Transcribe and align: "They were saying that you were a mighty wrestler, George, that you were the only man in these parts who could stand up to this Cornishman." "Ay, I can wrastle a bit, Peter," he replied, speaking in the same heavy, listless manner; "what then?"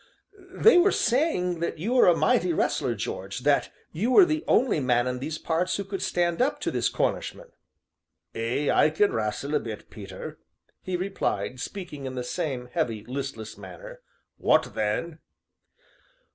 "They 0.49 0.79
were 0.79 0.91
saying 0.91 1.59
that 1.59 1.77
you 1.77 1.93
were 1.93 2.07
a 2.07 2.17
mighty 2.17 2.53
wrestler, 2.53 2.95
George, 2.95 3.41
that 3.41 3.69
you 3.91 4.09
were 4.11 4.25
the 4.25 4.43
only 4.47 4.79
man 4.79 5.05
in 5.05 5.19
these 5.19 5.37
parts 5.37 5.77
who 5.77 5.83
could 5.83 6.01
stand 6.01 6.41
up 6.41 6.59
to 6.61 6.71
this 6.71 6.89
Cornishman." 6.89 7.51
"Ay, 8.33 8.71
I 8.71 8.89
can 8.89 9.13
wrastle 9.13 9.53
a 9.53 9.59
bit, 9.59 9.91
Peter," 9.91 10.39
he 10.81 10.97
replied, 10.97 11.59
speaking 11.59 12.05
in 12.07 12.15
the 12.15 12.23
same 12.23 12.67
heavy, 12.73 13.03
listless 13.07 13.59
manner; 13.59 14.01
"what 14.37 14.73
then?" 14.73 15.19